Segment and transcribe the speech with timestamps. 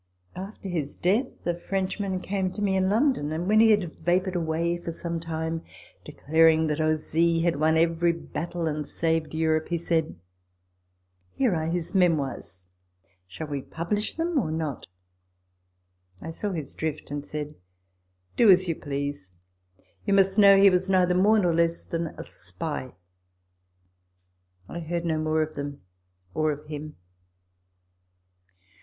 [0.35, 3.95] After his death a French man came to me in London, and, when he had
[4.03, 5.61] vapoured away for some time,
[6.03, 10.15] declaring that Ozille had won every battle and saved Europe, he said,"
[11.37, 12.65] Here are his memoirs;
[13.27, 14.87] shall we publish them or not!"
[16.23, 17.53] I saw his drift, and said,"
[18.37, 19.33] Do as you please.
[20.03, 22.95] You must know he was neither more nor less than a spy."
[24.67, 25.81] I heard no more of them,
[26.33, 26.95] or of him.